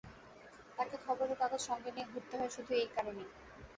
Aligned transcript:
তাঁকে 0.77 0.97
খবরের 1.05 1.37
কাগজ 1.41 1.61
সঙ্গে 1.69 1.89
নিয়ে 1.91 2.09
ঘুরতে 2.11 2.33
হয় 2.37 2.51
শুধু 2.55 2.71
এই 2.75 2.89
কারণেই। 2.95 3.29